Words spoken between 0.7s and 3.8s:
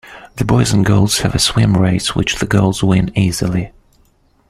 and girls have a swim race which the girls win easily.